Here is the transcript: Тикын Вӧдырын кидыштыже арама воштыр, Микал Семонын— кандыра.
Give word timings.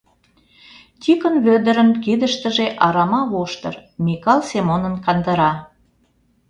Тикын 1.01 1.35
Вӧдырын 1.45 1.89
кидыштыже 2.03 2.67
арама 2.85 3.21
воштыр, 3.31 3.75
Микал 4.03 4.39
Семонын— 4.49 4.93
кандыра. 5.05 5.53